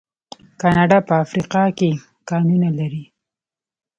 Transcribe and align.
کاناډا 0.61 0.99
په 1.07 1.13
افریقا 1.23 1.63
کې 1.77 1.89
کانونه 2.29 2.69
لري. 2.79 3.03